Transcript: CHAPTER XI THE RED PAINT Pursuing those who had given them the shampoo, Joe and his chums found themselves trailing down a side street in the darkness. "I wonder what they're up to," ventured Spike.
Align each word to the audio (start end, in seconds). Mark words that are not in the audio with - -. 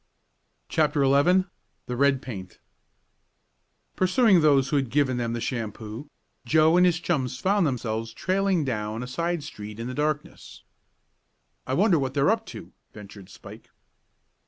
CHAPTER 0.67 1.03
XI 1.03 1.43
THE 1.85 1.95
RED 1.95 2.23
PAINT 2.23 2.57
Pursuing 3.95 4.41
those 4.41 4.69
who 4.69 4.75
had 4.77 4.89
given 4.89 5.17
them 5.17 5.33
the 5.33 5.39
shampoo, 5.39 6.09
Joe 6.43 6.75
and 6.75 6.87
his 6.87 6.99
chums 6.99 7.37
found 7.37 7.67
themselves 7.67 8.11
trailing 8.11 8.65
down 8.65 9.03
a 9.03 9.07
side 9.07 9.43
street 9.43 9.79
in 9.79 9.85
the 9.85 9.93
darkness. 9.93 10.63
"I 11.67 11.75
wonder 11.75 11.99
what 11.99 12.15
they're 12.15 12.31
up 12.31 12.47
to," 12.47 12.71
ventured 12.93 13.29
Spike. 13.29 13.69